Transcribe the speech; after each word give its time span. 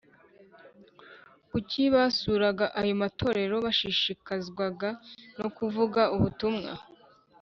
Kuki 1.49 1.81
basuraga 1.93 2.65
ayo 2.79 2.93
matorero 3.01 3.55
bashishikazwaga 3.65 4.89
no 5.39 5.47
kuvuga 5.57 6.01
ubutumwa 6.15 6.71